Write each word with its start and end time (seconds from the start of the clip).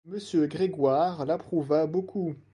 Monsieur 0.07 0.47
Grégoire 0.47 1.27
l’approuva 1.27 1.85
beaucoup. 1.85 2.33